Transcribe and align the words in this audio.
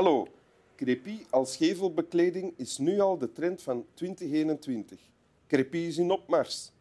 Hallo, 0.00 0.28
crepie 0.76 1.26
als 1.30 1.56
gevelbekleding 1.56 2.54
is 2.56 2.78
nu 2.78 3.00
al 3.00 3.18
de 3.18 3.32
trend 3.32 3.62
van 3.62 3.86
2021. 3.94 5.00
Crepie 5.46 5.86
is 5.86 5.98
in 5.98 6.10
opmars. 6.10 6.72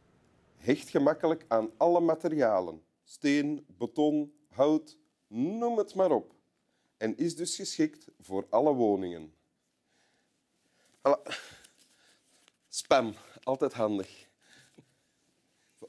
Hecht 0.57 0.89
gemakkelijk 0.89 1.45
aan 1.47 1.71
alle 1.77 1.99
materialen. 1.99 2.81
Steen, 3.03 3.65
beton, 3.77 4.33
hout, 4.47 4.97
noem 5.27 5.77
het 5.77 5.95
maar 5.95 6.11
op. 6.11 6.33
En 6.97 7.17
is 7.17 7.35
dus 7.35 7.55
geschikt 7.55 8.05
voor 8.19 8.47
alle 8.49 8.73
woningen. 8.73 9.33
Voilà. 10.97 11.33
Spam, 12.67 13.13
altijd 13.43 13.73
handig. 13.73 14.27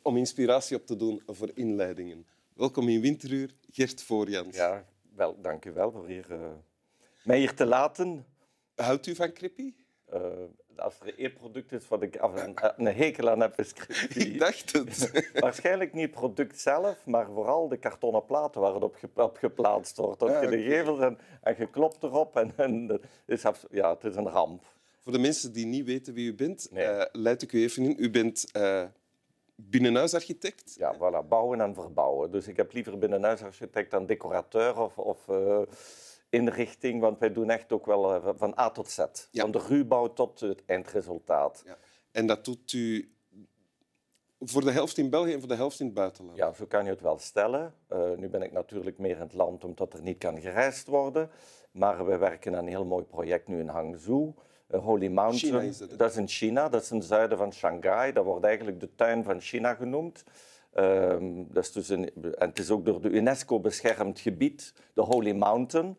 Om 0.02 0.16
inspiratie 0.16 0.76
op 0.76 0.86
te 0.86 0.96
doen 0.96 1.22
voor 1.26 1.50
inleidingen. 1.54 2.26
Welkom 2.52 2.88
in 2.88 3.00
Winteruur, 3.00 3.54
Gert 3.70 4.02
Voorjans. 4.02 4.56
Ja, 4.56 4.86
wel, 5.14 5.40
dank 5.40 5.64
u 5.64 5.72
wel 5.72 5.92
voor 5.92 6.06
hier, 6.06 6.26
uh, 6.30 6.50
mij 7.22 7.38
hier 7.38 7.54
te 7.54 7.66
laten. 7.66 8.26
Houdt 8.74 9.06
u 9.06 9.14
van 9.14 9.32
crepie? 9.32 9.76
Uh, 10.14 10.20
als 10.76 11.00
er 11.00 11.18
één 11.18 11.32
product 11.32 11.72
is 11.72 11.88
wat 11.88 12.02
ik 12.02 12.16
af 12.16 12.42
een, 12.42 12.56
een 12.76 12.94
hekel 12.94 13.30
aan 13.30 13.40
heb, 13.40 13.58
is. 13.58 13.72
Ik 14.14 14.38
dacht 14.38 14.72
het. 14.72 15.10
Waarschijnlijk 15.40 15.92
niet 15.92 16.02
het 16.02 16.14
product 16.14 16.60
zelf, 16.60 17.06
maar 17.06 17.26
vooral 17.26 17.68
de 17.68 17.76
kartonnen 17.76 18.24
platen 18.24 18.60
waar 18.60 18.74
het 18.74 18.82
op, 18.82 18.96
op 19.14 19.36
geplaatst 19.36 19.96
wordt. 19.96 20.22
Op 20.22 20.28
Ah, 20.28 20.42
je 20.42 20.48
de 20.48 20.62
gevels 20.62 21.00
en, 21.00 21.18
en 21.42 21.54
je 21.58 21.70
klopt 21.70 22.02
erop. 22.02 22.36
En, 22.36 22.52
en 22.56 22.88
het, 22.88 23.02
is 23.26 23.42
ja, 23.70 23.90
het 23.94 24.04
is 24.04 24.16
een 24.16 24.28
ramp. 24.28 24.64
Voor 24.98 25.12
de 25.12 25.18
mensen 25.18 25.52
die 25.52 25.66
niet 25.66 25.84
weten 25.84 26.14
wie 26.14 26.26
u 26.26 26.34
bent, 26.34 26.68
Nee. 26.70 26.84
eh, 26.84 27.06
leid 27.12 27.42
ik 27.42 27.52
u 27.52 27.62
even 27.62 27.82
in. 27.84 27.94
U 27.98 28.10
bent 28.10 28.50
eh, 28.52 28.84
binnenhuisarchitect. 29.56 30.74
Ja, 30.78 30.94
voilà, 30.94 31.28
bouwen 31.28 31.60
en 31.60 31.74
verbouwen. 31.74 32.30
Dus 32.30 32.48
ik 32.48 32.56
heb 32.56 32.72
liever 32.72 32.98
binnenhuisarchitect 32.98 33.90
dan 33.90 34.06
decorateur 34.06 34.80
of, 34.80 34.98
of 34.98 35.28
eh, 35.28 35.60
inrichting, 36.30 37.00
want 37.00 37.18
wij 37.18 37.32
doen 37.32 37.50
echt 37.50 37.72
ook 37.72 37.86
wel 37.86 38.14
eh, 38.14 38.28
van 38.36 38.58
A 38.58 38.70
tot 38.70 38.88
Z. 38.90 38.98
Ja. 39.30 39.42
Van 39.42 39.50
de 39.50 39.58
ruwbouw 39.68 40.12
tot 40.12 40.40
het 40.40 40.62
eindresultaat. 40.66 41.62
Ja. 41.66 41.76
En 42.12 42.26
dat 42.26 42.44
doet 42.44 42.72
u 42.72 43.14
voor 44.40 44.64
de 44.64 44.70
helft 44.70 44.98
in 44.98 45.10
België 45.10 45.32
en 45.32 45.38
voor 45.38 45.48
de 45.48 45.54
helft 45.54 45.80
in 45.80 45.86
het 45.86 45.94
buitenland. 45.94 46.36
Ja, 46.36 46.52
zo 46.52 46.66
kan 46.66 46.84
je 46.84 46.90
het 46.90 47.00
wel 47.00 47.18
stellen. 47.18 47.74
Eh, 47.88 48.10
nu 48.16 48.28
ben 48.28 48.42
ik 48.42 48.52
natuurlijk 48.52 48.98
meer 48.98 49.14
in 49.14 49.20
het 49.20 49.34
land 49.34 49.64
omdat 49.64 49.92
er 49.92 50.02
niet 50.02 50.18
kan 50.18 50.40
gereisd 50.40 50.86
worden. 50.86 51.30
Maar 51.70 52.06
we 52.06 52.16
werken 52.16 52.52
aan 52.56 52.62
een 52.62 52.68
heel 52.68 52.84
mooi 52.84 53.04
project 53.04 53.48
nu 53.48 53.58
in 53.60 53.68
Hangzhou. 53.68 54.32
eh, 54.66 54.84
Holy 54.84 55.08
Mountain. 55.08 55.38
China 55.38 55.60
is 55.60 55.78
dat, 55.78 55.98
dat 55.98 56.10
is 56.10 56.16
in 56.16 56.28
China, 56.28 56.68
dat 56.68 56.82
is 56.82 56.90
in 56.90 56.96
het 56.96 57.06
zuiden 57.06 57.38
van 57.38 57.52
Shanghai. 57.52 58.12
Dat 58.12 58.24
wordt 58.24 58.44
eigenlijk 58.44 58.80
de 58.80 58.94
tuin 58.94 59.24
van 59.24 59.40
China 59.40 59.74
genoemd. 59.74 60.24
Ehm, 60.72 61.44
dat 61.48 61.64
is 61.64 61.72
dus 61.72 61.88
een, 61.88 62.10
en 62.14 62.48
het 62.48 62.58
is 62.58 62.70
ook 62.70 62.84
door 62.84 63.00
de 63.00 63.10
UNESCO 63.10 63.60
beschermd 63.60 64.20
gebied, 64.20 64.74
de 64.94 65.02
Holy 65.02 65.32
Mountain. 65.32 65.96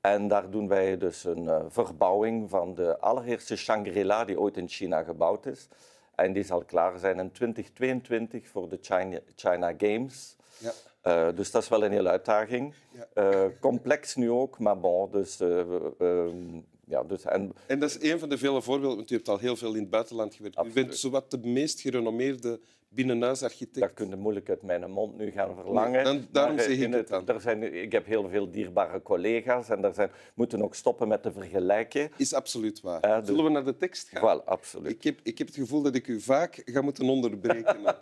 En 0.00 0.28
daar 0.28 0.50
doen 0.50 0.68
wij 0.68 0.98
dus 0.98 1.24
een 1.24 1.48
eh, 1.48 1.64
verbouwing 1.68 2.50
van 2.50 2.74
de 2.74 2.98
allereerste 2.98 3.56
Shangri-La 3.56 4.24
die 4.24 4.40
ooit 4.40 4.56
in 4.56 4.68
China 4.68 5.02
gebouwd 5.02 5.46
is. 5.46 5.68
En 6.14 6.32
die 6.32 6.44
zal 6.44 6.64
klaar 6.64 6.98
zijn 6.98 7.18
in 7.18 7.32
2022 7.32 8.48
voor 8.48 8.68
de 8.68 8.78
China, 8.80 9.18
China 9.34 9.74
Games. 9.78 10.36
Ja. 10.58 10.72
Eh, 11.00 11.28
dus 11.34 11.50
dat 11.50 11.62
is 11.62 11.68
wel 11.68 11.84
een 11.84 11.92
hele 11.92 12.08
uitdaging. 12.08 12.74
Ja. 12.90 13.06
Eh, 13.14 13.46
complex 13.60 14.14
nu 14.14 14.30
ook, 14.30 14.58
maar 14.58 14.80
bon. 14.80 15.10
Dus, 15.10 15.40
eh, 15.40 15.60
ehm, 15.98 16.60
ja, 16.84 17.02
dus, 17.02 17.24
en 17.24 17.52
En 17.66 17.78
dat 17.78 17.88
is 17.90 18.10
een 18.10 18.18
van 18.18 18.28
de 18.28 18.38
vele 18.38 18.62
voorbeelden, 18.62 18.96
want 18.96 19.10
u 19.10 19.14
hebt 19.14 19.28
al 19.28 19.38
heel 19.38 19.56
veel 19.56 19.74
in 19.74 19.80
het 19.80 19.90
buitenland 19.90 20.34
gewerkt. 20.34 20.66
U 20.66 20.72
bent 20.72 20.96
zowat 20.96 21.30
de 21.30 21.38
meest 21.38 21.80
gerenommeerde 21.80 22.60
binnenhuisarchitect. 22.94 23.80
dat 23.80 23.94
kun 23.94 24.08
je 24.08 24.16
moeilijk 24.16 24.48
uit 24.48 24.62
mijn 24.62 24.90
mond 24.90 25.16
nu 25.16 25.30
gaan 25.30 25.54
verlangen. 25.54 26.28
Daarom 26.32 26.58
zeg 26.58 26.78
ik 26.78 26.92
het 26.92 27.08
dan. 27.08 27.28
Er 27.28 27.40
zijn, 27.40 27.82
ik 27.82 27.92
heb 27.92 28.06
heel 28.06 28.28
veel 28.28 28.50
dierbare 28.50 29.02
collega's 29.02 29.68
en 29.68 29.80
daar 29.80 29.94
zijn, 29.94 30.10
moeten 30.34 30.62
ook 30.62 30.74
stoppen 30.74 31.08
met 31.08 31.22
te 31.22 31.32
vergelijken. 31.32 32.10
Is 32.16 32.34
absoluut 32.34 32.80
waar. 32.80 33.00
Dus- 33.00 33.26
Zullen 33.26 33.44
we 33.44 33.50
naar 33.50 33.64
de 33.64 33.76
tekst 33.76 34.08
gaan? 34.08 34.22
Wel, 34.22 34.42
absoluut. 34.42 34.90
Ik 34.90 35.02
heb, 35.02 35.18
ik 35.22 35.38
heb 35.38 35.46
het 35.46 35.56
gevoel 35.56 35.82
dat 35.82 35.94
ik 35.94 36.06
u 36.06 36.20
vaak 36.20 36.62
ga 36.64 36.80
moeten 36.80 37.08
onderbreken. 37.08 37.76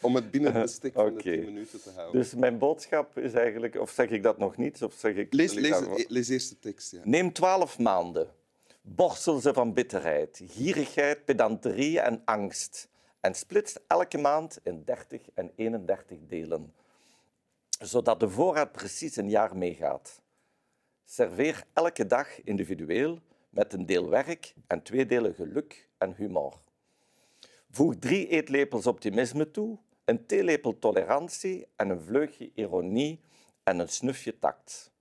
om 0.00 0.14
het 0.14 0.30
binnen 0.30 0.52
het 0.52 0.62
bestek 0.62 0.92
van 0.92 1.04
de 1.04 1.10
Oké. 1.10 1.22
10 1.22 1.44
minuten 1.44 1.82
te 1.82 1.90
houden. 1.94 2.20
Dus 2.20 2.34
mijn 2.34 2.58
boodschap 2.58 3.18
is 3.18 3.32
eigenlijk, 3.32 3.80
of 3.80 3.90
zeg 3.90 4.08
ik 4.08 4.22
dat 4.22 4.38
nog 4.38 4.56
niet? 4.56 4.82
Of 4.82 4.94
zeg 4.98 5.14
ik, 5.14 5.32
lees, 5.32 5.52
lees, 5.52 6.06
lees 6.08 6.28
eerst 6.28 6.48
de 6.48 6.58
tekst. 6.58 6.92
Ja. 6.92 7.00
Neem 7.04 7.32
twaalf 7.32 7.78
maanden. 7.78 8.28
Borstel 8.82 9.38
ze 9.38 9.52
van 9.52 9.72
bitterheid, 9.72 10.40
gierigheid, 10.50 11.24
pedanterie 11.24 12.00
en 12.00 12.22
angst. 12.24 12.88
En 13.20 13.34
splitst 13.34 13.80
elke 13.86 14.18
maand 14.18 14.58
in 14.62 14.84
30 14.84 15.30
en 15.34 15.52
31 15.56 16.18
delen. 16.26 16.74
Zodat 17.80 18.20
de 18.20 18.28
voorraad 18.28 18.72
precies 18.72 19.16
een 19.16 19.30
jaar 19.30 19.56
meegaat. 19.56 20.20
Serveer 21.04 21.64
elke 21.72 22.06
dag 22.06 22.42
individueel 22.44 23.18
met 23.50 23.72
een 23.72 23.86
deel 23.86 24.08
werk 24.08 24.54
en 24.66 24.82
twee 24.82 25.06
delen 25.06 25.34
geluk 25.34 25.88
en 25.98 26.14
humor. 26.14 26.60
Voeg 27.70 27.96
drie 27.98 28.28
eetlepels 28.28 28.86
optimisme 28.86 29.50
toe, 29.50 29.78
een 30.04 30.26
theelepel 30.26 30.78
tolerantie 30.78 31.66
en 31.76 31.88
een 31.88 32.00
vleugje 32.00 32.50
ironie 32.54 33.20
en 33.62 33.78
een 33.78 33.88
snufje 33.88 34.38
tact. 34.38 34.92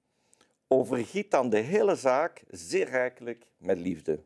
Overgiet 0.67 1.31
dan 1.31 1.49
de 1.49 1.57
hele 1.57 1.95
zaak 1.95 2.44
zeer 2.49 2.89
rijkelijk 2.89 3.45
met 3.57 3.78
liefde. 3.78 4.23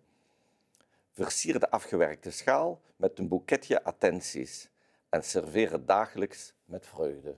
Versier 1.11 1.59
de 1.59 1.69
afgewerkte 1.69 2.31
schaal 2.31 2.81
met 2.95 3.19
een 3.19 3.27
boeketje 3.27 3.83
attenties 3.83 4.69
en 5.09 5.23
serveer 5.23 5.71
het 5.71 5.87
dagelijks 5.87 6.53
met 6.65 6.87
vreugde. 6.87 7.35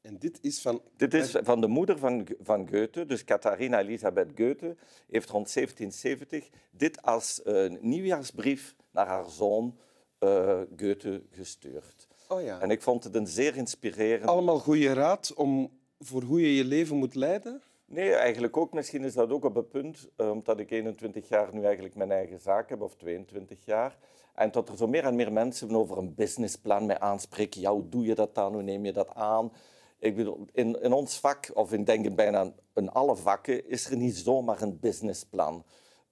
En 0.00 0.18
dit 0.18 0.38
is 0.40 0.60
van... 0.60 0.82
Dit 0.96 1.14
is 1.14 1.30
van 1.42 1.60
de 1.60 1.66
moeder 1.66 1.98
van, 1.98 2.26
van 2.40 2.68
Goethe, 2.68 3.06
dus 3.06 3.24
Catharina 3.24 3.80
Elisabeth 3.80 4.30
Goethe, 4.34 4.76
heeft 5.10 5.30
rond 5.30 5.54
1770 5.54 6.48
dit 6.70 7.02
als 7.02 7.42
eh, 7.42 7.70
nieuwjaarsbrief 7.80 8.74
naar 8.90 9.06
haar 9.06 9.30
zoon 9.30 9.78
eh, 10.18 10.60
Goethe 10.76 11.22
gestuurd. 11.30 12.08
Oh 12.28 12.42
ja. 12.42 12.60
En 12.60 12.70
ik 12.70 12.82
vond 12.82 13.04
het 13.04 13.14
een 13.14 13.26
zeer 13.26 13.56
inspirerend 13.56 14.30
Allemaal 14.30 14.58
goede 14.58 14.92
raad 14.92 15.34
om, 15.34 15.78
voor 15.98 16.22
hoe 16.22 16.40
je 16.40 16.54
je 16.54 16.64
leven 16.64 16.96
moet 16.96 17.14
leiden? 17.14 17.62
Nee, 17.88 18.14
eigenlijk 18.14 18.56
ook. 18.56 18.72
Misschien 18.72 19.04
is 19.04 19.14
dat 19.14 19.30
ook 19.30 19.44
op 19.44 19.54
het 19.54 19.68
punt, 19.68 20.08
eh, 20.16 20.30
omdat 20.30 20.58
ik 20.58 20.70
21 20.70 21.28
jaar 21.28 21.54
nu 21.54 21.64
eigenlijk 21.64 21.94
mijn 21.94 22.12
eigen 22.12 22.40
zaak 22.40 22.68
heb, 22.68 22.80
of 22.80 22.96
22 22.96 23.64
jaar. 23.64 23.98
En 24.34 24.50
dat 24.50 24.68
er 24.68 24.76
zo 24.76 24.86
meer 24.86 25.04
en 25.04 25.14
meer 25.14 25.32
mensen 25.32 25.70
over 25.70 25.98
een 25.98 26.14
businessplan 26.14 26.86
mij 26.86 26.98
aanspreken. 26.98 27.60
Ja, 27.60 27.72
hoe 27.72 27.88
doe 27.88 28.04
je 28.04 28.14
dat 28.14 28.34
dan? 28.34 28.52
Hoe 28.52 28.62
neem 28.62 28.84
je 28.84 28.92
dat 28.92 29.14
aan? 29.14 29.52
Ik 29.98 30.16
bedoel, 30.16 30.46
in, 30.52 30.82
in 30.82 30.92
ons 30.92 31.20
vak, 31.20 31.50
of 31.54 31.72
ik 31.72 31.86
denk 31.86 32.04
in 32.04 32.14
bijna 32.14 32.52
in 32.74 32.90
alle 32.90 33.16
vakken, 33.16 33.68
is 33.68 33.90
er 33.90 33.96
niet 33.96 34.16
zomaar 34.16 34.62
een 34.62 34.78
businessplan. 34.80 35.64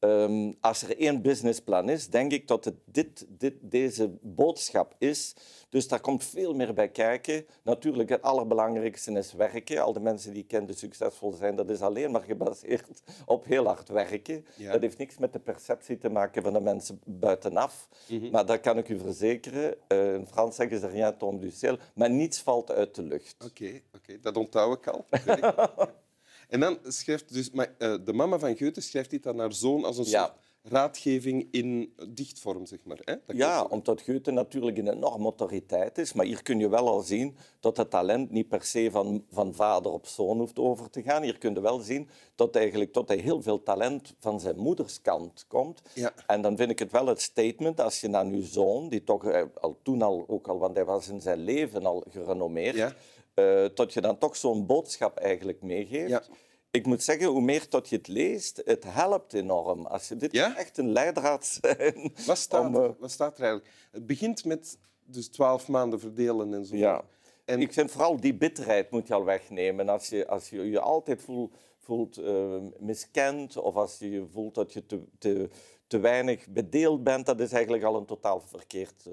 Ehm, 0.04 0.52
als 0.60 0.82
er 0.82 0.98
één 0.98 1.22
businessplan 1.22 1.88
is, 1.88 2.08
denk 2.08 2.32
ik 2.32 2.48
dat 2.48 2.64
het 2.64 2.74
dit, 2.84 3.26
dit, 3.28 3.54
deze 3.60 4.10
boodschap 4.20 4.94
is. 4.98 5.34
Dus 5.68 5.88
daar 5.88 6.00
komt 6.00 6.24
veel 6.24 6.54
meer 6.54 6.74
bij 6.74 6.88
kijken. 6.88 7.46
Natuurlijk, 7.62 8.08
het 8.08 8.22
allerbelangrijkste 8.22 9.12
is 9.12 9.32
werken. 9.32 9.82
Al 9.82 9.92
de 9.92 10.00
mensen 10.00 10.32
die 10.32 10.42
ik 10.42 10.48
ken 10.48 10.66
die 10.66 10.76
succesvol 10.76 11.32
zijn, 11.32 11.56
dat 11.56 11.70
is 11.70 11.80
alleen 11.80 12.10
maar 12.10 12.22
gebaseerd 12.22 13.02
op 13.26 13.44
heel 13.44 13.66
hard 13.66 13.88
werken. 13.88 14.46
Ja. 14.56 14.72
Dat 14.72 14.80
heeft 14.80 14.98
niks 14.98 15.18
met 15.18 15.32
de 15.32 15.38
perceptie 15.38 15.98
te 15.98 16.08
maken 16.08 16.42
van 16.42 16.52
de 16.52 16.60
mensen 16.60 17.00
buitenaf. 17.04 17.88
Mhm. 18.08 18.30
Maar 18.30 18.46
dat 18.46 18.60
kan 18.60 18.78
ik 18.78 18.88
u 18.88 18.98
verzekeren. 18.98 19.74
Eh, 19.86 20.14
in 20.14 20.26
Frans 20.26 20.56
zeggen 20.56 20.80
ze 20.80 20.86
rien 20.86 21.16
tombe 21.16 21.40
du 21.40 21.50
ciel. 21.50 21.78
Maar 21.94 22.10
niets 22.10 22.40
valt 22.40 22.70
uit 22.70 22.94
de 22.94 23.02
lucht. 23.02 23.36
Oké, 23.44 23.80
oké, 23.94 24.20
dat 24.20 24.36
onthoud 24.36 24.78
ik 24.78 24.86
al. 24.86 25.04
En 26.48 26.60
dan 26.60 26.78
schrijft 26.82 27.32
dus, 27.32 27.50
maar, 27.50 27.74
eh, 27.78 27.94
de 28.04 28.12
mama 28.12 28.38
van 28.38 28.56
Goethe 28.56 28.80
schrijft 28.80 29.10
dit 29.10 29.26
aan 29.26 29.38
haar 29.38 29.52
zoon 29.52 29.84
als 29.84 29.98
een 29.98 30.04
Ja. 30.04 30.24
soort 30.24 30.32
raadgeving 30.78 31.48
in 31.50 31.94
dichtvorm, 32.08 32.66
zeg 32.66 32.78
maar. 32.84 32.98
Hè? 33.04 33.14
Dat 33.26 33.36
Ja, 33.36 33.64
omdat 33.64 34.02
Goethe 34.02 34.30
natuurlijk 34.30 34.78
een 34.78 34.88
enorme 34.88 35.24
autoriteit 35.24 35.98
is. 35.98 36.12
Maar 36.12 36.26
hier 36.26 36.42
kun 36.42 36.58
je 36.58 36.68
wel 36.68 36.88
al 36.88 37.00
zien 37.00 37.36
dat 37.60 37.76
het 37.76 37.90
talent 37.90 38.30
niet 38.30 38.48
per 38.48 38.62
se 38.64 38.90
van, 38.90 39.24
van 39.30 39.54
vader 39.54 39.92
op 39.92 40.06
zoon 40.06 40.38
hoeft 40.38 40.58
over 40.58 40.90
te 40.90 41.02
gaan. 41.02 41.22
Hier 41.22 41.38
kun 41.38 41.54
je 41.54 41.60
wel 41.60 41.78
zien 41.78 42.08
dat, 42.34 42.56
eigenlijk, 42.56 42.94
dat 42.94 43.08
hij 43.08 43.16
heel 43.16 43.42
veel 43.42 43.62
talent 43.62 44.14
van 44.20 44.40
zijn 44.40 44.56
moederskant 44.58 45.44
komt. 45.48 45.82
Ja. 45.94 46.12
En 46.26 46.42
dan 46.42 46.56
vind 46.56 46.70
ik 46.70 46.78
het 46.78 46.92
wel 46.92 47.06
het 47.06 47.20
statement 47.20 47.80
als 47.80 48.00
je 48.00 48.08
naar 48.08 48.26
uw 48.26 48.42
zoon, 48.44 48.88
die 48.88 49.04
toch 49.04 49.24
eh, 49.26 49.42
al 49.60 49.78
toen 49.82 50.02
al, 50.02 50.24
ook 50.28 50.48
al, 50.48 50.58
want 50.58 50.74
hij 50.76 50.84
was 50.84 51.08
in 51.08 51.20
zijn 51.20 51.38
leven 51.38 51.86
al 51.86 52.04
gerenommeerd, 52.10 52.76
Ja. 52.76 52.94
Eh, 53.34 53.64
dat 53.74 53.92
je 53.92 54.00
dan 54.00 54.18
toch 54.18 54.36
zo'n 54.36 54.66
boodschap 54.66 55.16
eigenlijk 55.16 55.62
meegeeft. 55.62 56.10
Ja. 56.10 56.22
Ik 56.70 56.86
moet 56.86 57.02
zeggen, 57.02 57.26
hoe 57.26 57.40
meer 57.40 57.66
dat 57.68 57.88
je 57.88 57.96
het 57.96 58.08
leest, 58.08 58.62
het 58.64 58.84
helpt 58.86 59.32
enorm. 59.32 59.86
Als 59.86 60.08
je 60.08 60.16
dit 60.16 60.32
Ja? 60.32 60.56
echt 60.56 60.78
een 60.78 60.92
leidraad 60.92 61.46
zijn. 61.60 62.12
Wat 62.26 62.38
staat, 62.38 62.66
om, 62.66 62.74
eh, 62.74 62.82
er, 62.82 62.96
wat 62.98 63.10
staat 63.10 63.38
er 63.38 63.44
eigenlijk? 63.44 63.74
Het 63.90 64.06
begint 64.06 64.44
met 64.44 64.78
dus 65.04 65.28
twaalf 65.28 65.68
maanden 65.68 66.00
verdelen 66.00 66.54
en 66.54 66.64
zo. 66.64 66.76
Ja. 66.76 67.04
En 67.44 67.60
Ik 67.60 67.72
vind 67.72 67.90
vooral 67.90 68.20
die 68.20 68.34
bitterheid 68.34 68.90
moet 68.90 69.06
je 69.06 69.14
al 69.14 69.24
wegnemen. 69.24 69.88
Als 69.88 70.08
je 70.08 70.26
als 70.26 70.50
je, 70.50 70.70
je 70.70 70.80
altijd 70.80 71.22
voelt, 71.22 71.54
voelt 71.78 72.16
eh, 72.16 72.56
miskend 72.78 73.56
of 73.56 73.74
als 73.74 73.98
je 73.98 74.10
je 74.10 74.26
voelt 74.32 74.54
dat 74.54 74.72
je 74.72 74.86
te, 74.86 75.00
te, 75.18 75.48
te 75.86 75.98
weinig 75.98 76.48
bedeeld 76.48 77.04
bent, 77.04 77.26
dat 77.26 77.40
is 77.40 77.52
eigenlijk 77.52 77.84
al 77.84 77.96
een 77.96 78.06
totaal 78.06 78.40
verkeerd... 78.40 79.08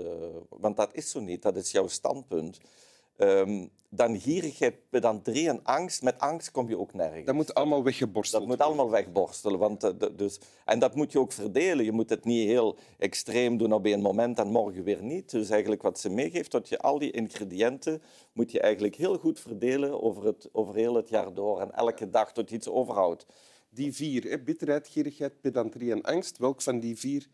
want 0.49 0.77
dat 0.77 0.93
is 0.93 1.11
zo 1.11 1.19
niet, 1.19 1.41
dat 1.41 1.55
is 1.55 1.71
jouw 1.71 1.87
standpunt. 1.87 2.59
Ehm, 3.17 3.65
dan 3.93 4.19
gierigheid, 4.19 4.75
pedanterie 4.89 5.49
en 5.49 5.59
angst. 5.63 6.03
Met 6.03 6.19
angst 6.19 6.51
kom 6.51 6.69
je 6.69 6.77
ook 6.77 6.93
nergens. 6.93 7.25
Dat 7.25 7.35
moet 7.35 7.53
allemaal 7.53 7.83
weggeborsteld 7.83 8.41
Dat 8.41 8.51
moet 8.51 8.67
allemaal 8.67 8.89
wegborstelen. 8.89 9.59
Want, 9.59 9.83
eh, 9.83 10.09
dus, 10.15 10.39
en 10.65 10.79
dat 10.79 10.95
moet 10.95 11.11
je 11.11 11.19
ook 11.19 11.31
verdelen. 11.31 11.85
Je 11.85 11.91
moet 11.91 12.09
het 12.09 12.25
niet 12.25 12.47
heel 12.47 12.77
extreem 12.97 13.57
doen 13.57 13.73
op 13.73 13.85
één 13.85 14.01
moment 14.01 14.39
en 14.39 14.47
morgen 14.47 14.83
weer 14.83 15.03
niet. 15.03 15.31
Dus 15.31 15.49
eigenlijk 15.49 15.81
wat 15.81 15.99
ze 15.99 16.09
meegeeft, 16.09 16.51
dat 16.51 16.69
je 16.69 16.79
al 16.79 16.99
die 16.99 17.11
ingrediënten 17.11 18.01
moet 18.33 18.51
je 18.51 18.59
eigenlijk 18.59 18.95
heel 18.95 19.17
goed 19.17 19.39
verdelen 19.39 20.01
over, 20.01 20.25
het, 20.25 20.49
over 20.51 20.75
heel 20.75 20.95
het 20.95 21.09
jaar 21.09 21.33
door. 21.33 21.61
En 21.61 21.71
elke 21.71 22.09
dag 22.09 22.33
tot 22.33 22.49
je 22.49 22.55
iets 22.55 22.69
overhoudt. 22.69 23.25
Die 23.69 23.93
vier, 23.93 24.23
hè, 24.23 24.39
bitterheid, 24.39 24.87
gierigheid, 24.87 25.41
pedanterie 25.41 25.91
en 25.91 26.01
angst, 26.01 26.37
welk 26.37 26.61
van 26.61 26.79
die 26.79 26.99
vier 26.99 27.27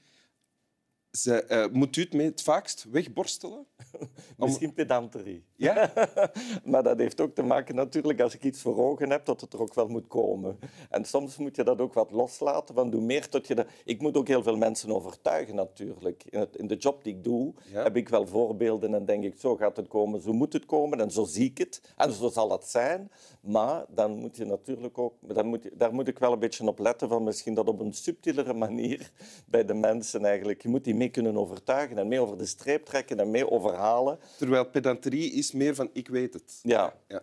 ze, 1.17 1.43
eh, 1.43 1.65
moet 1.71 1.95
u 1.95 2.01
het 2.01 2.13
mee 2.13 2.25
het 2.27 2.41
vaakst 2.41 2.85
wegborstelen? 2.91 3.65
Misschien 4.37 4.73
pedanterie. 4.73 5.45
Ja? 5.55 5.93
Maar 6.63 6.83
dat 6.83 6.97
heeft 6.99 7.21
ook 7.21 7.35
te 7.35 7.41
maken 7.43 7.75
natuurlijk 7.75 8.21
als 8.21 8.33
ik 8.35 8.43
iets 8.43 8.61
voor 8.61 8.77
ogen 8.77 9.09
heb, 9.09 9.25
dat 9.25 9.41
het 9.41 9.53
er 9.53 9.61
ook 9.61 9.73
wel 9.73 9.87
moet 9.87 10.07
komen. 10.07 10.59
En 10.89 11.05
soms 11.05 11.37
moet 11.37 11.55
je 11.55 11.63
dat 11.63 11.79
ook 11.79 11.93
wat 11.93 12.11
loslaten, 12.11 12.75
want 12.75 12.93
hoe 12.93 13.01
meer 13.01 13.29
tot 13.29 13.47
je... 13.47 13.55
Dat... 13.55 13.67
Ik 13.85 14.01
moet 14.01 14.17
ook 14.17 14.27
heel 14.27 14.43
veel 14.43 14.57
mensen 14.57 14.91
overtuigen 14.91 15.55
natuurlijk. 15.55 16.23
In, 16.29 16.39
het- 16.39 16.55
in 16.57 16.67
de 16.67 16.75
job 16.75 17.03
die 17.03 17.13
ik 17.15 17.23
doe, 17.23 17.53
Ja. 17.71 17.83
heb 17.83 17.95
ik 17.95 18.09
wel 18.09 18.27
voorbeelden 18.27 18.93
en 18.93 19.05
denk 19.05 19.23
ik, 19.23 19.39
zo 19.39 19.55
gaat 19.55 19.77
het 19.77 19.87
komen, 19.87 20.21
zo 20.21 20.33
moet 20.33 20.53
het 20.53 20.65
komen 20.65 20.99
en 21.01 21.11
zo 21.11 21.23
zie 21.23 21.45
ik 21.49 21.57
het. 21.57 21.81
En 21.95 22.11
zo 22.11 22.29
zal 22.29 22.51
het 22.51 22.65
zijn. 22.65 23.11
Maar 23.41 23.85
dan 23.89 24.11
moet 24.17 24.37
je 24.37 24.45
natuurlijk 24.45 24.97
ook... 24.97 25.13
Dan 25.21 25.45
moet 25.45 25.63
je, 25.63 25.71
daar 25.73 25.93
moet 25.93 26.07
ik 26.07 26.19
wel 26.19 26.31
een 26.33 26.39
beetje 26.39 26.67
op 26.67 26.79
letten, 26.79 27.09
van 27.09 27.23
misschien 27.23 27.53
dat 27.53 27.67
op 27.67 27.79
een 27.79 27.93
subtielere 27.93 28.53
manier 28.67 29.11
bij 29.45 29.65
de 29.65 29.73
mensen 29.73 30.25
eigenlijk... 30.25 30.61
Je 30.61 30.69
moet 30.69 30.83
die 30.83 30.95
mee 31.07 31.23
kunnen 31.23 31.41
overtuigen 31.41 31.97
en 31.97 32.07
mee 32.07 32.21
over 32.21 32.37
de 32.37 32.45
streep 32.45 32.85
trekken 32.85 33.19
en 33.19 33.31
mee 33.31 33.49
overhalen. 33.51 34.19
Terwijl 34.37 34.65
pedanterie 34.65 35.31
is 35.31 35.51
meer 35.51 35.75
van 35.75 35.89
ik 35.93 36.07
weet 36.07 36.33
het. 36.33 36.59
Ja, 36.63 36.93
Ja. 37.07 37.21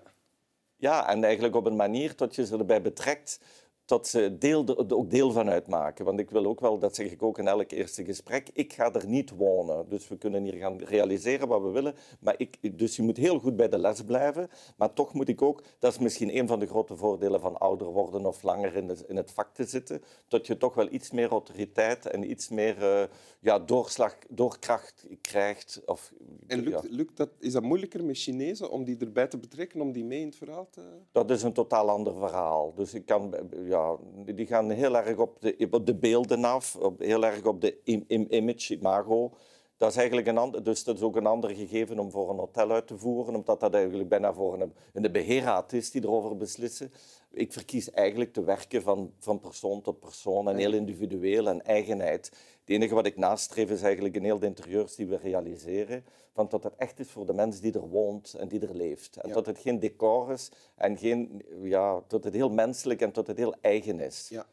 ja, 0.77 1.09
en 1.09 1.25
eigenlijk 1.25 1.55
op 1.55 1.67
een 1.67 1.77
manier 1.77 2.17
dat 2.17 2.35
je 2.35 2.47
ze 2.47 2.59
erbij 2.59 2.83
betrekt 2.83 3.41
dat 3.85 4.09
ze 4.09 4.37
deel, 4.39 4.67
er 4.67 4.97
ook 4.97 5.11
deel 5.11 5.33
van 5.33 5.49
uitmaken. 5.51 6.05
Want 6.05 6.21
ik 6.21 6.31
wil 6.31 6.47
ook 6.47 6.61
wel, 6.61 6.79
dat 6.79 6.95
zeg 6.95 7.11
ik 7.11 7.23
ook 7.23 7.39
in 7.39 7.49
elk 7.49 7.71
eerste 7.71 8.05
gesprek, 8.05 8.51
ik 8.53 8.73
ga 8.73 8.93
er 8.93 9.07
niet 9.07 9.31
wonen. 9.31 9.89
Dus 9.89 10.09
we 10.09 10.17
kunnen 10.17 10.43
hier 10.45 10.55
gaan 10.55 10.79
realiseren 10.79 11.49
wat 11.49 11.63
we 11.63 11.69
willen. 11.69 11.95
Maar 12.21 12.35
ik, 12.37 12.79
dus 12.79 12.97
je 12.97 13.03
moet 13.03 13.17
heel 13.17 13.39
goed 13.39 13.57
bij 13.57 13.69
de 13.69 13.79
les 13.79 14.03
blijven. 14.03 14.49
Maar 14.77 14.93
toch 14.93 15.13
moet 15.13 15.29
ik 15.29 15.43
ook, 15.43 15.63
dat 15.79 15.93
is 15.93 15.99
misschien 15.99 16.37
een 16.39 16.47
van 16.47 16.59
de 16.59 16.67
grote 16.67 16.97
voordelen 16.97 17.41
van 17.41 17.59
ouder 17.59 17.87
worden 17.87 18.27
of 18.27 18.43
langer 18.43 18.77
in, 18.77 18.87
de- 18.87 19.05
in 19.09 19.17
het 19.17 19.31
vak 19.31 19.55
te 19.55 19.65
zitten, 19.65 20.03
dat 20.29 20.47
je 20.47 20.57
toch 20.57 20.75
wel 20.75 20.89
iets 20.93 21.11
meer 21.11 21.29
autoriteit 21.29 22.07
en 22.07 22.31
iets 22.31 22.49
meer 22.49 22.83
eh, 22.83 23.03
ja, 23.41 23.59
doorslag, 23.59 24.17
doorkracht 24.29 25.07
krijgt. 25.21 25.83
Of, 25.87 26.13
En 26.47 26.63
ja. 26.63 26.69
lukt, 26.69 26.91
lukt 26.91 27.17
dat, 27.17 27.29
is 27.39 27.53
dat 27.53 27.63
moeilijker 27.63 28.05
met 28.05 28.17
Chinezen 28.17 28.71
om 28.71 28.85
die 28.85 28.97
erbij 28.99 29.27
te 29.27 29.39
betrekken, 29.39 29.81
om 29.81 29.93
die 29.93 30.05
mee 30.05 30.21
in 30.21 30.27
het 30.27 30.37
verhaal 30.37 30.69
te... 30.71 30.83
Dat 31.13 31.31
is 31.31 31.43
een 31.43 31.53
totaal 31.53 31.91
ander 31.91 32.15
verhaal. 32.19 32.75
Dus 32.75 32.95
ik 32.95 33.07
kan, 33.07 33.35
ja, 33.65 33.74
die 34.25 34.47
gaan 34.47 34.71
heel 34.71 34.97
erg 34.97 35.17
op 35.17 35.41
de, 35.41 35.69
op 35.71 35.87
de 35.87 35.95
beelden 35.95 36.45
af, 36.45 36.77
op, 36.77 36.99
heel 37.01 37.25
erg 37.25 37.45
op 37.45 37.61
de 37.61 37.79
im, 37.85 38.05
im- 38.07 38.27
image, 38.31 38.75
imago. 38.75 39.33
Dat 39.77 39.91
is 39.91 39.97
eigenlijk 39.97 40.27
een 40.27 40.39
ander, 40.39 40.63
dus 40.65 40.85
dat 40.85 40.97
is 40.97 41.03
ook 41.03 41.17
een 41.17 41.27
ander 41.27 41.51
gegeven 41.51 41.99
om 41.99 42.11
voor 42.11 42.31
een 42.31 42.37
hotel 42.39 42.71
uit 42.71 42.87
te 42.87 42.99
voeren, 42.99 43.35
omdat 43.35 43.61
dat 43.61 43.75
eigenlijk 43.75 44.09
bijna 44.09 44.33
voor 44.35 44.61
een, 44.61 44.73
een 44.93 45.13
beheerraad 45.13 45.73
is 45.73 45.91
die 45.91 46.03
erover 46.03 46.37
beslissen. 46.37 46.93
Ik 47.31 47.53
verkies 47.53 47.91
eigenlijk 47.91 48.33
te 48.33 48.45
werken 48.45 48.83
van, 48.83 49.13
van 49.19 49.41
persoon 49.41 49.83
tot 49.83 50.01
persoon 50.01 50.49
en 50.49 50.57
heel 50.57 50.73
individueel 50.73 51.49
en 51.49 51.65
eigenheid. 51.65 52.27
Het 52.61 52.71
enige 52.75 52.95
wat 52.95 53.07
ik 53.07 53.17
nastreef 53.17 53.71
is 53.71 53.83
eigenlijk 53.83 54.15
in 54.15 54.25
heel 54.25 54.39
de 54.39 54.47
interieurs 54.47 54.95
die 54.95 55.07
we 55.07 55.17
realiseren, 55.17 56.05
van 56.33 56.47
dat 56.49 56.63
het 56.63 56.75
echt 56.77 57.01
is 57.01 57.11
voor 57.11 57.27
de 57.27 57.33
mens 57.33 57.61
die 57.61 57.73
er 57.73 57.89
woont 57.89 58.35
en 58.35 58.49
die 58.49 58.61
er 58.61 58.77
leeft. 58.77 59.17
En 59.17 59.29
Ja. 59.29 59.35
dat 59.35 59.47
het 59.47 59.59
geen 59.59 59.79
decor 59.79 60.33
is 60.33 60.51
en 60.75 60.97
geen, 60.99 61.45
ja, 61.63 62.03
dat 62.07 62.25
het 62.25 62.35
heel 62.35 62.51
menselijk 62.51 63.01
en 63.01 63.13
dat 63.13 63.27
het 63.27 63.37
heel 63.37 63.55
eigen 63.61 64.01
is. 64.01 64.29
Ja. 64.29 64.47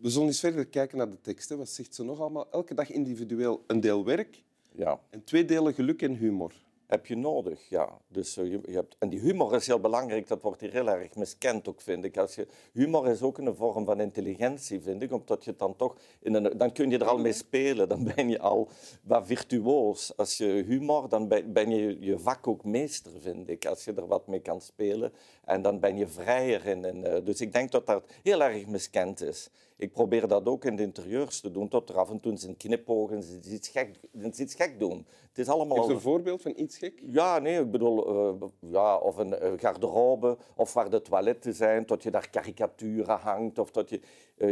We 0.00 0.10
zullen 0.10 0.26
eens 0.26 0.40
verder 0.40 0.66
kijken 0.66 0.98
naar 0.98 1.10
de 1.10 1.20
tekst. 1.20 1.48
Hè. 1.48 1.56
Wat 1.56 1.68
zegt 1.68 1.94
ze 1.94 2.04
nog 2.04 2.20
allemaal? 2.20 2.50
Elke 2.50 2.74
dag 2.74 2.90
individueel 2.90 3.62
een 3.66 3.80
deel 3.80 4.04
werk 4.04 4.42
Ja. 4.76 5.00
en 5.10 5.24
twee 5.24 5.44
delen 5.44 5.74
geluk 5.74 6.02
en 6.02 6.14
humor. 6.14 6.52
heb 6.86 7.06
je 7.06 7.16
nodig. 7.16 7.68
Ja. 7.68 7.98
Dus, 8.08 8.36
eh, 8.36 8.44
je, 8.50 8.60
je 8.66 8.74
hebt, 8.74 8.96
en 8.98 9.08
die 9.08 9.20
humor 9.20 9.54
is 9.54 9.66
heel 9.66 9.80
belangrijk, 9.80 10.28
dat 10.28 10.42
wordt 10.42 10.60
hier 10.60 10.72
heel 10.72 10.88
erg 10.88 11.14
miskend 11.14 11.68
ook, 11.68 11.80
vind 11.80 12.04
ik. 12.04 12.16
Als 12.16 12.34
je, 12.34 12.46
humor 12.72 13.08
is 13.08 13.22
ook 13.22 13.38
een 13.38 13.54
vorm 13.54 13.84
van 13.84 14.00
intelligentie, 14.00 14.80
vind 14.80 15.02
ik, 15.02 15.12
omdat 15.12 15.44
je 15.44 15.54
dan 15.56 15.76
toch... 15.76 15.96
In 16.20 16.34
een, 16.34 16.58
dan 16.58 16.72
kun 16.72 16.90
je 16.90 16.98
er 16.98 17.08
al 17.08 17.18
mee 17.18 17.32
spelen, 17.32 17.88
dan 17.88 18.04
ben 18.14 18.28
je 18.28 18.38
al 18.38 18.68
wat 19.02 19.26
virtuoos. 19.26 20.16
Als 20.16 20.36
je 20.36 20.64
humor, 20.66 21.08
dan 21.08 21.28
ben, 21.28 21.52
ben 21.52 21.70
je 21.70 21.96
je 22.00 22.18
vak 22.18 22.46
ook 22.46 22.64
meester, 22.64 23.12
vind 23.20 23.48
ik, 23.48 23.66
als 23.66 23.84
je 23.84 23.92
er 23.92 24.06
wat 24.06 24.26
mee 24.26 24.40
kan 24.40 24.60
spelen. 24.60 25.12
En 25.44 25.62
dan 25.62 25.80
ben 25.80 25.96
je 25.96 26.06
vrijer 26.06 26.66
in. 26.66 26.84
En, 26.84 27.14
eh, 27.14 27.24
dus 27.24 27.40
ik 27.40 27.52
denk 27.52 27.70
dat 27.70 27.86
dat 27.86 28.04
heel 28.22 28.42
erg 28.42 28.66
miskend 28.66 29.22
is. 29.22 29.50
Ik 29.76 29.92
probeer 29.92 30.28
dat 30.28 30.46
ook 30.46 30.64
in 30.64 30.76
de 30.76 30.82
interieurs 30.82 31.40
te 31.40 31.50
doen, 31.50 31.68
tot 31.68 31.88
er 31.88 31.98
af 31.98 32.10
en 32.10 32.20
toe 32.20 32.32
eens 32.32 32.42
een 32.42 32.56
knipoog 32.56 33.10
en 33.10 33.22
ze 33.22 33.40
iets 33.50 33.68
gek, 33.68 34.00
iets 34.36 34.54
gek 34.54 34.78
doen. 34.78 35.06
Het 35.28 35.38
is 35.38 35.48
allemaal... 35.48 35.90
Een 35.90 36.00
voorbeeld 36.00 36.42
van 36.42 36.52
iets 36.56 36.78
gek? 36.78 37.02
Ja, 37.06 37.38
nee, 37.38 37.60
ik 37.60 37.70
bedoel, 37.70 38.08
eh, 38.08 38.48
ja, 38.70 38.96
of 38.96 39.16
een 39.16 39.34
eh, 39.34 39.52
garderobe, 39.56 40.38
of 40.56 40.72
waar 40.72 40.90
de 40.90 41.02
toiletten 41.02 41.54
zijn, 41.54 41.86
tot 41.86 42.02
je 42.02 42.10
daar 42.10 42.30
karikaturen 42.30 43.18
hangt, 43.18 43.58
of 43.58 43.70
dat 43.70 43.90
je, 43.90 44.00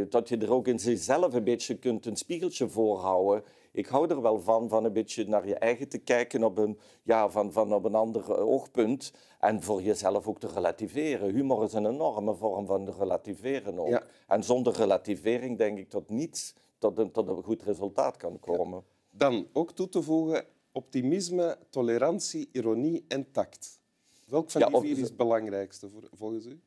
dat 0.09 0.29
je 0.29 0.37
er 0.37 0.53
ook 0.53 0.67
in 0.67 0.79
zichzelf 0.79 1.35
een 1.35 1.45
beetje 1.45 1.79
kunt 1.79 2.07
een 2.07 2.17
spiegeltje 2.17 2.69
voorhouden. 2.69 3.45
Ik 3.73 3.87
hou 3.87 4.11
er 4.11 4.23
wel 4.23 4.41
van, 4.41 4.69
van 4.69 4.85
een 4.85 4.93
beetje 4.93 5.29
naar 5.29 5.47
je 5.47 5.55
eigen 5.55 5.89
te 5.89 5.99
kijken 5.99 6.45
op 6.45 6.59
een, 6.59 6.79
ja, 7.03 7.31
van, 7.31 7.53
van 7.53 7.75
op 7.75 7.85
een 7.85 7.95
ander 7.95 8.23
eh, 8.23 8.47
oogpunt. 8.47 9.13
En 9.41 9.63
voor 9.63 9.83
jezelf 9.83 10.27
ook 10.27 10.41
te 10.41 10.49
relativeren. 10.49 11.35
Humor 11.35 11.65
is 11.65 11.73
een 11.73 11.87
enorme 11.87 12.35
vorm 12.35 12.67
van 12.67 12.91
relativeren 12.99 13.79
ook. 13.79 13.89
Ja. 13.89 14.03
En 14.27 14.45
zonder 14.45 14.73
relativering 14.73 15.59
denk 15.59 15.79
ik 15.79 15.91
dat 15.91 16.11
niets 16.11 16.55
tot 16.79 16.99
een, 16.99 17.11
tot 17.11 17.29
een 17.29 17.43
goed 17.43 17.63
resultaat 17.63 18.17
kan 18.17 18.39
komen. 18.41 18.85
Dan 19.11 19.47
ook 19.53 19.73
toe 19.73 19.89
te 19.89 20.03
voegen 20.03 20.45
optimisme, 20.73 21.59
tolerantie, 21.71 22.49
ironie 22.53 23.05
en 23.09 23.31
tact. 23.31 23.81
Welk 24.27 24.51
van 24.51 24.73
die 24.73 24.81
vier 24.81 24.99
is 24.99 25.09
het 25.09 25.17
belangrijkste 25.17 25.89
voor, 25.89 26.09
volgens 26.13 26.47
u? 26.47 26.61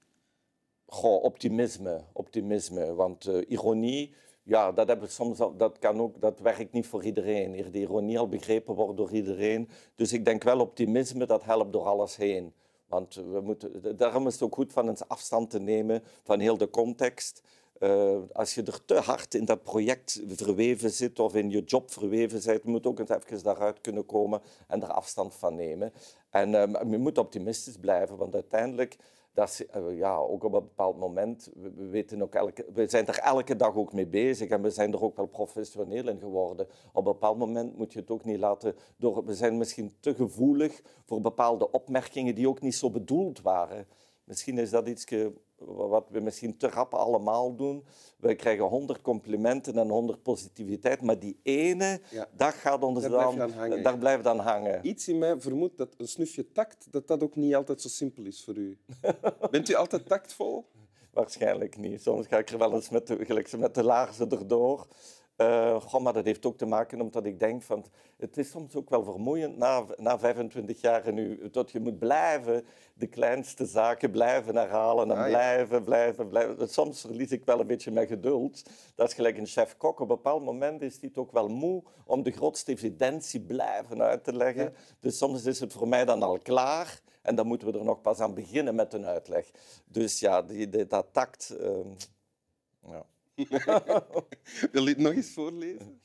Goh, 0.86 1.24
optimisme, 1.24 2.04
optimisme. 2.14 2.94
Want 2.94 3.26
eh, 3.26 3.42
ironie, 3.48 4.14
ja, 4.46 4.72
dat, 4.72 4.88
hebben 4.88 5.06
we 5.06 5.12
soms 5.12 5.38
dat, 5.58 5.80
kan 5.80 6.02
ook, 6.02 6.22
dat 6.22 6.40
werkt 6.40 6.72
niet 6.72 6.88
voor 6.88 7.04
iedereen. 7.04 7.54
Hier 7.54 7.72
de 7.72 7.80
ironie 7.80 8.20
al 8.20 8.28
begrepen 8.28 8.76
wordt 8.76 8.98
door 8.98 9.12
iedereen. 9.12 9.70
Dus 9.96 10.14
ik 10.14 10.26
denk 10.26 10.44
wel 10.44 10.60
optimisme, 10.60 11.26
dat 11.26 11.44
helpt 11.44 11.74
door 11.74 11.86
alles 11.86 12.16
heen. 12.16 12.54
Want 12.88 13.16
we 13.16 13.42
moeten, 13.42 13.98
daarom 13.98 14.28
is 14.28 14.34
het 14.34 14.42
ook 14.42 14.54
goed 14.56 14.74
van 14.74 14.90
eens 14.90 15.08
afstand 15.08 15.50
te 15.50 15.60
nemen 15.60 16.04
van 16.24 16.40
heel 16.40 16.58
de 16.58 16.70
context. 16.70 17.42
Eh, 17.80 18.18
als 18.32 18.56
je 18.56 18.64
er 18.64 18.86
te 18.86 18.96
hard 18.96 19.34
in 19.34 19.46
dat 19.46 19.64
project 19.64 20.22
verweven 20.28 20.92
zit 20.92 21.20
of 21.20 21.36
in 21.36 21.50
je 21.50 21.64
job 21.64 21.92
verweven 21.92 22.42
bent, 22.46 22.64
moet 22.64 22.86
ook 22.86 23.00
eens 23.00 23.10
even 23.10 23.44
daaruit 23.44 23.82
kunnen 23.82 24.06
komen 24.06 24.42
en 24.68 24.82
er 24.82 24.92
afstand 24.92 25.36
van 25.36 25.56
nemen. 25.56 25.94
En 26.30 26.62
eh, 26.62 26.68
maar 26.68 26.88
je 26.88 26.98
moet 26.98 27.18
optimistisch 27.18 27.78
blijven, 27.78 28.18
want 28.18 28.34
uiteindelijk, 28.34 28.98
dat 29.36 29.50
is, 29.50 29.66
eh, 29.66 29.98
ja, 29.98 30.16
ook 30.16 30.44
op 30.44 30.54
een 30.54 30.60
bepaald 30.60 30.98
moment, 30.98 31.50
we, 31.54 31.72
we 31.72 31.86
weten 31.88 32.22
ook 32.22 32.36
elke, 32.36 32.66
we 32.74 32.88
zijn 32.88 33.08
er 33.08 33.18
elke 33.20 33.56
dag 33.56 33.76
ook 33.76 33.94
mee 33.94 34.08
bezig 34.08 34.50
en 34.50 34.62
we 34.62 34.70
zijn 34.70 34.94
er 34.94 35.04
ook 35.04 35.16
wel 35.16 35.26
professioneel 35.26 36.08
in 36.08 36.20
geworden. 36.20 36.68
Op 36.88 36.96
een 36.96 37.04
bepaald 37.04 37.38
moment 37.38 37.78
moet 37.78 37.94
je 37.94 38.00
het 38.00 38.10
ook 38.10 38.26
niet 38.26 38.40
laten 38.40 38.76
door. 38.98 39.26
We 39.26 39.34
zijn 39.34 39.58
misschien 39.58 39.94
te 40.00 40.16
gevoelig 40.16 40.82
voor 41.06 41.22
bepaalde 41.22 41.72
opmerkingen 41.72 42.36
die 42.36 42.50
ook 42.50 42.62
niet 42.62 42.76
zo 42.76 42.90
bedoeld 42.90 43.42
waren. 43.42 43.88
Misschien 44.24 44.58
is 44.58 44.70
dat 44.70 44.88
iets 44.88 45.06
wat 45.58 46.10
we 46.10 46.20
misschien 46.20 46.58
te 46.58 46.70
rap 46.70 46.94
allemaal 46.94 47.56
doen. 47.56 47.84
We 48.18 48.36
krijgen 48.36 48.66
100 48.66 49.02
complimenten 49.02 49.78
en 49.78 49.90
100 49.90 50.24
positiviteit, 50.24 51.02
maar 51.02 51.20
die 51.20 51.40
ene, 51.44 52.02
Ja. 52.38 52.52
gaat 52.52 52.84
ons 52.84 53.02
Daar 53.02 53.10
dan, 53.10 53.52
hangen. 53.52 53.84
daar 53.84 53.98
blijft 53.98 54.24
dan 54.24 54.40
hangen. 54.40 54.88
Iets 54.88 55.08
in 55.08 55.18
mij 55.18 55.40
vermoedt 55.40 55.78
dat 55.78 55.94
een 55.98 56.08
snufje 56.08 56.52
tact 56.52 56.88
dat 56.92 57.08
dat 57.08 57.24
ook 57.24 57.36
niet 57.36 57.56
altijd 57.56 57.82
zo 57.82 57.88
simpel 57.88 58.26
is 58.26 58.44
voor 58.44 58.56
u. 58.56 58.78
Bent 59.52 59.70
u 59.70 59.74
altijd 59.74 60.06
tactvol? 60.08 60.66
Waarschijnlijk 61.14 61.78
niet. 61.78 62.02
Soms 62.02 62.28
ga 62.28 62.38
ik 62.38 62.50
er 62.50 62.58
wel 62.58 62.74
eens 62.74 62.90
met 62.90 63.08
de, 63.08 63.56
met 63.58 63.76
de 63.76 63.84
laarzen 63.84 64.30
erdoor. 64.30 64.88
Eh, 65.36 65.82
goh, 65.82 66.02
maar 66.02 66.14
dat 66.14 66.26
heeft 66.26 66.46
ook 66.46 66.58
te 66.58 66.66
maken 66.66 67.02
omdat 67.02 67.26
ik 67.26 67.40
denk 67.40 67.62
van... 67.62 67.86
Het 68.18 68.38
is 68.38 68.50
soms 68.50 68.76
ook 68.76 68.90
wel 68.90 69.04
vermoeiend 69.04 69.58
na, 69.58 69.86
na 69.98 70.20
25 70.20 70.82
jaar 70.82 71.14
nu, 71.14 71.50
dat 71.50 71.72
je 71.72 71.80
moet 71.80 72.00
blijven 72.00 72.66
de 72.94 73.08
kleinste 73.08 73.66
zaken 73.66 74.12
blijven 74.12 74.56
herhalen 74.56 75.12
en 75.12 75.18
Ah, 75.18 75.24
ja. 75.24 75.28
blijven, 75.30 75.84
blijven, 75.84 76.28
blijven. 76.30 76.70
Soms 76.70 77.02
verlies 77.02 77.32
ik 77.32 77.46
wel 77.46 77.60
een 77.60 77.68
beetje 77.68 77.92
mijn 77.92 78.08
geduld. 78.08 78.64
Dat 78.96 79.08
is 79.08 79.14
gelijk 79.14 79.38
een 79.38 79.46
chef-kok. 79.46 79.94
Op 79.94 80.00
een 80.00 80.16
bepaald 80.16 80.44
moment 80.44 80.82
is 80.82 80.98
hij 81.02 81.12
ook 81.16 81.32
wel 81.32 81.48
moe 81.48 81.84
om 82.06 82.24
de 82.24 82.32
grootste 82.32 82.72
evidentie 82.72 83.42
blijven 83.42 84.02
uit 84.02 84.24
te 84.24 84.34
leggen. 84.34 84.64
Ja. 84.64 84.72
Dus 85.00 85.18
soms 85.18 85.46
is 85.46 85.60
het 85.60 85.74
voor 85.74 85.88
mij 85.88 86.06
dan 86.06 86.24
al 86.24 86.38
klaar 86.40 87.02
en 87.22 87.36
dan 87.36 87.48
moeten 87.48 87.72
we 87.72 87.78
er 87.78 87.86
nog 87.86 88.02
pas 88.02 88.20
aan 88.20 88.34
beginnen 88.34 88.76
met 88.76 88.94
een 88.94 89.06
uitleg. 89.06 89.52
Dus 89.86 90.20
ja, 90.20 90.42
die, 90.42 90.70
die- 90.70 90.88
dat 90.88 91.08
tact... 91.12 91.50
ehm, 91.60 91.88
ja. 92.88 93.06
Wil 94.72 94.84
je 94.84 94.90
het 94.90 94.98
nog 94.98 95.14
eens 95.14 95.34
voorlezen? 95.34 96.02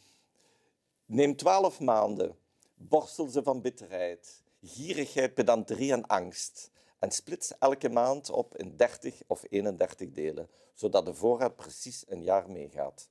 Neem 1.06 1.36
twaalf 1.36 1.80
maanden, 1.80 2.36
borstel 2.74 3.26
ze 3.26 3.42
van 3.42 3.60
bitterheid, 3.60 4.42
gierigheid, 4.62 5.34
pedanterie 5.34 5.92
en 5.92 6.06
angst. 6.06 6.70
En 6.98 7.10
splits 7.10 7.58
elke 7.58 7.88
maand 7.88 8.30
op 8.30 8.56
in 8.56 8.76
30 8.76 9.22
of 9.26 9.44
31 9.48 10.10
delen, 10.10 10.48
zodat 10.74 11.04
de 11.04 11.14
voorraad 11.14 11.56
precies 11.56 12.04
een 12.08 12.22
jaar 12.22 12.50
meegaat. 12.50 13.08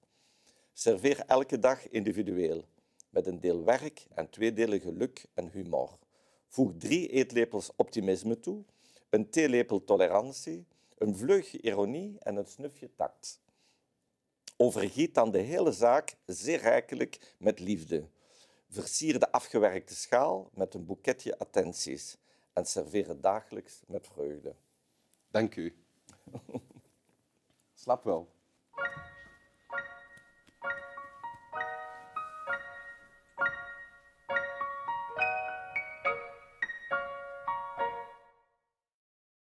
Serveer 0.73 1.23
elke 1.25 1.59
dag 1.59 1.89
individueel, 1.89 2.63
met 3.09 3.27
een 3.27 3.39
deel 3.39 3.63
werk 3.63 4.05
en 4.13 4.29
twee 4.29 4.53
delen 4.53 4.79
geluk 4.79 5.25
en 5.33 5.49
humor. 5.51 5.97
Voeg 6.47 6.71
drie 6.77 7.07
eetlepels 7.07 7.71
optimisme 7.75 8.39
toe, 8.39 8.63
een 9.09 9.29
theelepel 9.29 9.83
tolerantie, 9.83 10.65
een 10.97 11.17
vleugje 11.17 11.61
ironie 11.61 12.15
en 12.19 12.35
een 12.35 12.47
snufje 12.47 12.89
tact. 12.95 13.39
Overgiet 14.61 15.13
dan 15.13 15.31
de 15.31 15.37
hele 15.37 15.71
zaak 15.71 16.15
zeer 16.25 16.59
rijkelijk 16.59 17.35
met 17.37 17.59
liefde. 17.59 18.09
Versier 18.69 19.19
de 19.19 19.31
afgewerkte 19.31 19.95
schaal 19.95 20.49
met 20.53 20.73
een 20.73 20.85
boeketje 20.85 21.37
attenties 21.37 22.17
en 22.53 22.65
serveer 22.65 23.07
het 23.07 23.23
dagelijks 23.23 23.81
met 23.87 24.07
vreugde. 24.07 24.55
Dank 25.31 25.55
u. 25.55 25.75
Slap 27.73 28.03
wel. 28.03 28.29